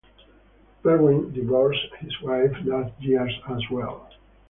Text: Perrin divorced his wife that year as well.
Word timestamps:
Perrin 0.81 1.31
divorced 1.31 1.89
his 1.99 2.19
wife 2.23 2.53
that 2.65 2.91
year 2.97 3.27
as 3.27 3.63
well. 3.69 4.09